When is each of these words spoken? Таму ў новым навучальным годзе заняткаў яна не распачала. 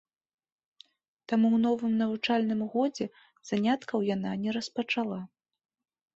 Таму 1.31 1.45
ў 1.49 1.57
новым 1.65 1.93
навучальным 2.03 2.61
годзе 2.73 3.05
заняткаў 3.51 4.09
яна 4.15 4.31
не 4.49 4.59
распачала. 4.59 5.21